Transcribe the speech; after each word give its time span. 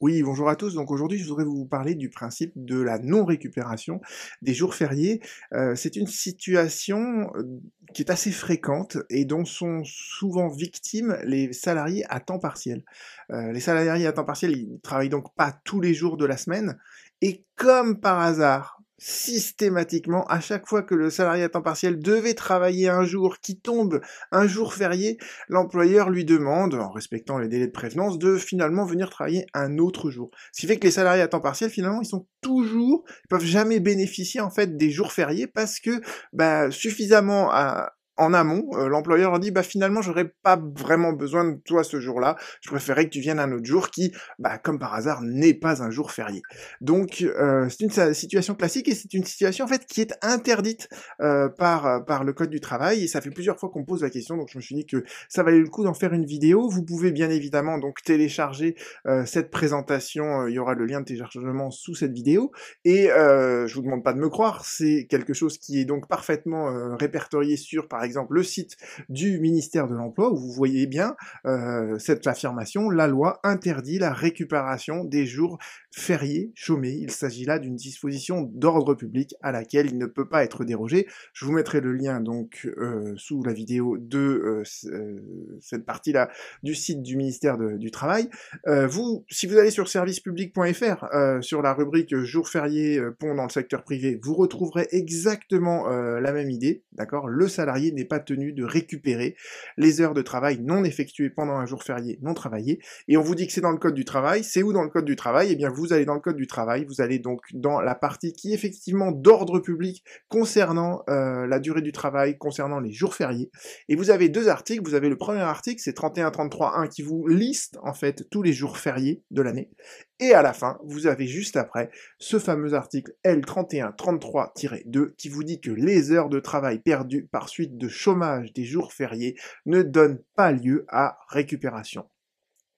Oui, 0.00 0.22
bonjour 0.22 0.48
à 0.48 0.54
tous. 0.54 0.74
Donc 0.74 0.92
aujourd'hui, 0.92 1.18
je 1.18 1.26
voudrais 1.26 1.44
vous 1.44 1.66
parler 1.66 1.96
du 1.96 2.08
principe 2.08 2.52
de 2.54 2.80
la 2.80 3.00
non-récupération 3.00 4.00
des 4.42 4.54
jours 4.54 4.76
fériés. 4.76 5.20
Euh, 5.52 5.74
c'est 5.74 5.96
une 5.96 6.06
situation 6.06 7.32
euh, 7.34 7.42
qui 7.92 8.02
est 8.02 8.10
assez 8.12 8.30
fréquente 8.30 8.98
et 9.10 9.24
dont 9.24 9.44
sont 9.44 9.82
souvent 9.84 10.46
victimes 10.46 11.18
les 11.24 11.52
salariés 11.52 12.04
à 12.10 12.20
temps 12.20 12.38
partiel. 12.38 12.84
Euh, 13.32 13.50
les 13.50 13.58
salariés 13.58 14.06
à 14.06 14.12
temps 14.12 14.24
partiel, 14.24 14.52
ils 14.52 14.78
travaillent 14.82 15.08
donc 15.08 15.34
pas 15.34 15.50
tous 15.64 15.80
les 15.80 15.94
jours 15.94 16.16
de 16.16 16.26
la 16.26 16.36
semaine 16.36 16.78
et 17.20 17.44
comme 17.56 17.98
par 17.98 18.20
hasard, 18.20 18.77
systématiquement, 18.98 20.24
à 20.24 20.40
chaque 20.40 20.66
fois 20.66 20.82
que 20.82 20.94
le 20.94 21.08
salarié 21.08 21.44
à 21.44 21.48
temps 21.48 21.62
partiel 21.62 22.00
devait 22.00 22.34
travailler 22.34 22.88
un 22.88 23.04
jour 23.04 23.38
qui 23.38 23.58
tombe 23.58 24.00
un 24.32 24.46
jour 24.46 24.74
férié, 24.74 25.18
l'employeur 25.48 26.10
lui 26.10 26.24
demande, 26.24 26.74
en 26.74 26.90
respectant 26.90 27.38
les 27.38 27.48
délais 27.48 27.68
de 27.68 27.72
prévenance, 27.72 28.18
de 28.18 28.36
finalement 28.36 28.84
venir 28.84 29.08
travailler 29.08 29.46
un 29.54 29.78
autre 29.78 30.10
jour. 30.10 30.30
Ce 30.52 30.60
qui 30.60 30.66
fait 30.66 30.78
que 30.78 30.84
les 30.84 30.90
salariés 30.90 31.22
à 31.22 31.28
temps 31.28 31.40
partiel, 31.40 31.70
finalement, 31.70 32.02
ils 32.02 32.06
sont 32.06 32.26
toujours, 32.40 33.04
ils 33.24 33.28
peuvent 33.28 33.44
jamais 33.44 33.80
bénéficier 33.80 34.40
en 34.40 34.50
fait 34.50 34.76
des 34.76 34.90
jours 34.90 35.12
fériés 35.12 35.46
parce 35.46 35.78
que 35.78 36.00
bah, 36.32 36.70
suffisamment 36.70 37.50
à, 37.52 37.92
en 38.18 38.34
amont, 38.34 38.68
euh, 38.74 38.88
l'employeur 38.88 39.30
leur 39.30 39.40
dit 39.40 39.50
bah 39.50 39.62
finalement 39.62 40.02
j'aurais 40.02 40.32
pas 40.42 40.60
vraiment 40.76 41.12
besoin 41.12 41.44
de 41.44 41.56
toi 41.64 41.84
ce 41.84 42.00
jour-là, 42.00 42.36
je 42.60 42.68
préférais 42.68 43.04
que 43.04 43.10
tu 43.10 43.20
viennes 43.20 43.38
un 43.38 43.52
autre 43.52 43.64
jour 43.64 43.90
qui, 43.90 44.12
bah 44.38 44.58
comme 44.58 44.78
par 44.78 44.94
hasard, 44.94 45.22
n'est 45.22 45.54
pas 45.54 45.82
un 45.82 45.90
jour 45.90 46.10
férié. 46.10 46.42
Donc 46.80 47.22
euh, 47.22 47.68
c'est 47.68 47.84
une 47.84 48.14
situation 48.14 48.54
classique 48.54 48.88
et 48.88 48.94
c'est 48.94 49.14
une 49.14 49.24
situation 49.24 49.64
en 49.64 49.68
fait 49.68 49.86
qui 49.86 50.00
est 50.00 50.14
interdite 50.20 50.88
euh, 51.20 51.48
par 51.48 52.04
par 52.04 52.24
le 52.24 52.32
code 52.32 52.50
du 52.50 52.60
travail. 52.60 53.04
Et 53.04 53.06
ça 53.06 53.20
fait 53.20 53.30
plusieurs 53.30 53.58
fois 53.58 53.70
qu'on 53.70 53.84
pose 53.84 54.02
la 54.02 54.10
question, 54.10 54.36
donc 54.36 54.48
je 54.50 54.58
me 54.58 54.62
suis 54.62 54.74
dit 54.74 54.86
que 54.86 55.04
ça 55.28 55.42
valait 55.42 55.60
le 55.60 55.68
coup 55.68 55.84
d'en 55.84 55.94
faire 55.94 56.12
une 56.12 56.26
vidéo. 56.26 56.68
Vous 56.68 56.84
pouvez 56.84 57.12
bien 57.12 57.30
évidemment 57.30 57.78
donc 57.78 58.02
télécharger 58.02 58.76
cette 59.24 59.50
présentation, 59.50 60.46
il 60.46 60.54
y 60.54 60.58
aura 60.58 60.74
le 60.74 60.84
lien 60.86 61.00
de 61.00 61.04
téléchargement 61.04 61.70
sous 61.70 61.94
cette 61.94 62.12
vidéo. 62.12 62.50
Et 62.84 63.08
je 63.08 63.74
vous 63.74 63.82
demande 63.82 64.02
pas 64.02 64.12
de 64.12 64.18
me 64.18 64.28
croire, 64.28 64.64
c'est 64.64 65.06
quelque 65.08 65.34
chose 65.34 65.58
qui 65.58 65.80
est 65.80 65.84
donc 65.84 66.08
parfaitement 66.08 66.96
répertorié 66.96 67.56
sur 67.56 67.88
par 67.88 68.02
exemple 68.02 68.07
exemple 68.08 68.34
le 68.34 68.42
site 68.42 68.76
du 69.08 69.38
ministère 69.38 69.86
de 69.86 69.94
l'Emploi, 69.94 70.32
où 70.32 70.36
vous 70.36 70.52
voyez 70.52 70.86
bien 70.86 71.14
euh, 71.46 71.98
cette 71.98 72.26
affirmation, 72.26 72.90
la 72.90 73.06
loi 73.06 73.38
interdit 73.44 73.98
la 73.98 74.12
récupération 74.12 75.04
des 75.04 75.26
jours 75.26 75.58
fériés 75.90 76.52
chômés. 76.54 76.96
Il 77.00 77.10
s'agit 77.10 77.44
là 77.44 77.58
d'une 77.58 77.76
disposition 77.76 78.42
d'ordre 78.54 78.94
public 78.94 79.34
à 79.42 79.52
laquelle 79.52 79.86
il 79.86 79.98
ne 79.98 80.06
peut 80.06 80.28
pas 80.28 80.44
être 80.44 80.64
dérogé. 80.64 81.06
Je 81.32 81.44
vous 81.44 81.52
mettrai 81.52 81.80
le 81.80 81.92
lien 81.92 82.20
donc 82.20 82.66
euh, 82.78 83.14
sous 83.16 83.42
la 83.42 83.52
vidéo 83.52 83.98
de 83.98 84.64
euh, 84.88 85.18
cette 85.60 85.84
partie-là 85.84 86.30
du 86.62 86.74
site 86.74 87.02
du 87.02 87.16
ministère 87.16 87.58
du 87.58 87.90
Travail. 87.90 88.28
vous, 88.66 89.24
si 89.28 89.46
vous 89.46 89.58
allez 89.58 89.70
sur 89.70 89.88
servicepublic.fr, 89.88 91.06
sur 91.42 91.62
la 91.62 91.74
rubrique 91.74 92.14
jours 92.16 92.48
fériés 92.48 93.00
pont 93.18 93.34
dans 93.34 93.44
le 93.44 93.50
secteur 93.50 93.82
privé, 93.82 94.18
vous 94.22 94.34
retrouverez 94.34 94.88
exactement 94.92 95.88
la 95.88 96.32
même 96.32 96.50
idée, 96.50 96.82
d'accord? 96.92 97.28
Le 97.28 97.48
salarié 97.48 97.92
n'est 97.98 98.04
pas 98.04 98.20
tenu 98.20 98.52
de 98.52 98.64
récupérer 98.64 99.36
les 99.76 100.00
heures 100.00 100.14
de 100.14 100.22
travail 100.22 100.60
non 100.60 100.84
effectuées 100.84 101.30
pendant 101.30 101.54
un 101.54 101.66
jour 101.66 101.82
férié 101.82 102.18
non 102.22 102.34
travaillé. 102.34 102.80
Et 103.08 103.16
on 103.16 103.22
vous 103.22 103.34
dit 103.34 103.46
que 103.46 103.52
c'est 103.52 103.60
dans 103.60 103.70
le 103.70 103.78
code 103.78 103.94
du 103.94 104.04
travail. 104.04 104.44
C'est 104.44 104.62
où 104.62 104.72
dans 104.72 104.82
le 104.82 104.88
code 104.88 105.04
du 105.04 105.16
travail? 105.16 105.48
Eh 105.52 105.56
bien, 105.56 105.68
vous 105.68 105.92
allez 105.92 106.04
dans 106.04 106.14
le 106.14 106.20
code 106.20 106.36
du 106.36 106.46
travail. 106.46 106.84
Vous 106.84 107.00
allez 107.00 107.18
donc 107.18 107.40
dans 107.52 107.80
la 107.80 107.94
partie 107.94 108.32
qui 108.32 108.52
est 108.52 108.54
effectivement 108.54 109.12
d'ordre 109.12 109.58
public 109.58 110.04
concernant 110.28 111.02
euh, 111.08 111.46
la 111.46 111.58
durée 111.58 111.82
du 111.82 111.92
travail, 111.92 112.38
concernant 112.38 112.80
les 112.80 112.92
jours 112.92 113.14
fériés. 113.14 113.50
Et 113.88 113.96
vous 113.96 114.10
avez 114.10 114.28
deux 114.28 114.48
articles. 114.48 114.82
Vous 114.84 114.94
avez 114.94 115.08
le 115.08 115.16
premier 115.16 115.40
article, 115.40 115.80
c'est 115.82 115.96
31.33.1 115.96 116.88
qui 116.88 117.02
vous 117.02 117.26
liste 117.26 117.78
en 117.82 117.94
fait 117.94 118.28
tous 118.30 118.42
les 118.42 118.52
jours 118.52 118.78
fériés 118.78 119.22
de 119.30 119.42
l'année. 119.42 119.70
Et 120.20 120.34
à 120.34 120.42
la 120.42 120.52
fin, 120.52 120.78
vous 120.84 121.06
avez 121.06 121.26
juste 121.28 121.56
après 121.56 121.90
ce 122.18 122.40
fameux 122.40 122.74
article 122.74 123.14
L3133-2 123.24 125.14
qui 125.14 125.28
vous 125.28 125.44
dit 125.44 125.60
que 125.60 125.70
les 125.70 126.10
heures 126.10 126.28
de 126.28 126.40
travail 126.40 126.80
perdues 126.80 127.28
par 127.30 127.48
suite 127.48 127.78
de 127.78 127.88
chômage 127.88 128.52
des 128.52 128.64
jours 128.64 128.92
fériés 128.92 129.36
ne 129.64 129.82
donnent 129.82 130.20
pas 130.34 130.50
lieu 130.50 130.84
à 130.88 131.18
récupération. 131.28 132.08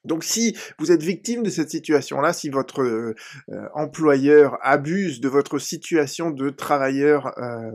Donc 0.05 0.25
si 0.25 0.57
vous 0.79 0.93
êtes 0.93 1.03
victime 1.03 1.43
de 1.43 1.51
cette 1.51 1.71
situation-là, 1.71 2.33
si 2.33 2.49
votre 2.49 2.83
euh, 2.83 3.15
euh, 3.51 3.67
employeur 3.75 4.57
abuse 4.63 5.21
de 5.21 5.29
votre 5.29 5.59
situation 5.59 6.31
de 6.31 6.49
travailleur 6.49 7.39
euh, 7.39 7.71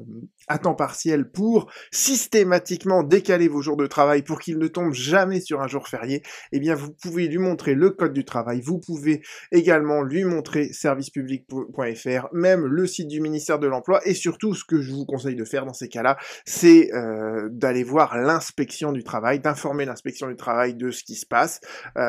à 0.47 0.57
temps 0.57 0.73
partiel 0.73 1.29
pour 1.29 1.71
systématiquement 1.91 3.03
décaler 3.03 3.47
vos 3.47 3.61
jours 3.61 3.77
de 3.77 3.85
travail 3.85 4.23
pour 4.23 4.39
qu'ils 4.39 4.57
ne 4.57 4.67
tombent 4.67 4.93
jamais 4.93 5.39
sur 5.39 5.61
un 5.61 5.67
jour 5.67 5.87
férié, 5.87 6.23
eh 6.51 6.59
bien 6.59 6.73
vous 6.73 6.91
pouvez 6.91 7.27
lui 7.27 7.37
montrer 7.37 7.75
le 7.75 7.91
code 7.91 8.13
du 8.13 8.25
travail, 8.25 8.61
vous 8.61 8.79
pouvez 8.79 9.21
également 9.51 10.01
lui 10.01 10.23
montrer 10.23 10.73
servicepublic.fr, 10.73 12.27
même 12.33 12.65
le 12.65 12.87
site 12.87 13.07
du 13.07 13.21
ministère 13.21 13.59
de 13.59 13.67
l'Emploi, 13.67 14.01
et 14.05 14.13
surtout 14.15 14.55
ce 14.55 14.65
que 14.65 14.81
je 14.81 14.91
vous 14.91 15.05
conseille 15.05 15.35
de 15.35 15.45
faire 15.45 15.65
dans 15.65 15.73
ces 15.73 15.89
cas-là, 15.89 16.17
c'est 16.45 16.91
d'aller 17.49 17.83
voir 17.83 18.17
l'inspection 18.17 18.91
du 18.91 19.03
travail, 19.03 19.39
d'informer 19.39 19.85
l'inspection 19.85 20.27
du 20.27 20.35
travail 20.35 20.75
de 20.75 20.91
ce 20.91 21.03
qui 21.03 21.15
se 21.15 21.25
passe, 21.25 21.59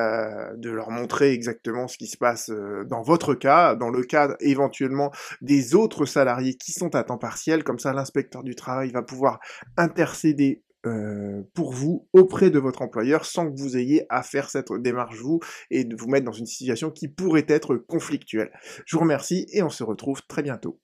euh, 0.07 0.57
de 0.57 0.71
leur 0.71 0.91
montrer 0.91 1.33
exactement 1.33 1.89
ce 1.89 1.99
qui 1.99 2.07
se 2.07 2.17
passe 2.17 2.51
euh, 2.51 2.85
dans 2.85 3.03
votre 3.03 3.35
cas, 3.35 3.75
dans 3.75 3.91
le 3.91 4.03
cas 4.03 4.37
éventuellement 4.41 5.11
des 5.41 5.75
autres 5.75 6.05
salariés 6.07 6.55
qui 6.55 6.73
sont 6.73 6.95
à 6.95 7.05
temps 7.05 7.19
partiel, 7.19 7.65
comme 7.65 7.79
ça 7.79 7.93
l'inspecteur 7.93 8.43
du 8.43 8.55
travail 8.55 8.91
va 8.91 9.03
pouvoir 9.03 9.41
intercéder 9.77 10.63
euh, 10.87 11.43
pour 11.55 11.73
vous 11.73 12.07
auprès 12.13 12.51
de 12.51 12.59
votre 12.61 12.83
employeur 12.83 13.25
sans 13.25 13.51
que 13.51 13.59
vous 13.59 13.77
ayez 13.77 14.07
à 14.09 14.23
faire 14.23 14.51
cette 14.51 14.73
démarche 14.73 15.17
vous 15.17 15.41
et 15.71 15.85
de 15.85 15.97
vous 15.97 16.07
mettre 16.07 16.27
dans 16.27 16.33
une 16.33 16.47
situation 16.47 16.91
qui 16.91 17.09
pourrait 17.09 17.47
être 17.49 17.77
conflictuelle. 17.77 18.53
Je 18.85 18.97
vous 18.97 19.03
remercie 19.03 19.47
et 19.53 19.63
on 19.63 19.71
se 19.71 19.83
retrouve 19.83 20.23
très 20.29 20.43
bientôt. 20.43 20.79